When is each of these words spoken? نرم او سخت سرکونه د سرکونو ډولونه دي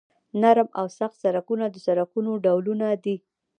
نرم 0.41 0.67
او 0.79 0.85
سخت 0.97 1.15
سرکونه 1.23 1.65
د 1.69 1.75
سرکونو 1.85 2.31
ډولونه 2.43 2.87
دي 3.03 3.15